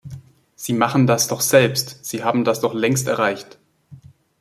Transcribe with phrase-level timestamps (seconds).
[0.55, 3.59] Sie machen das doch selbst, sie haben das doch längst erreicht.